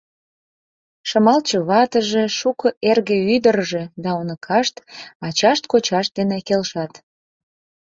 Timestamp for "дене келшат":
6.19-6.93